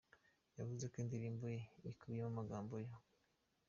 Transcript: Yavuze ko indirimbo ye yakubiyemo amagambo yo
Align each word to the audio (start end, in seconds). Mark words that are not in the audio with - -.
Yavuze 0.57 0.85
ko 0.91 0.95
indirimbo 1.03 1.43
ye 1.53 1.61
yakubiyemo 1.87 2.29
amagambo 2.33 2.73
yo 2.85 2.93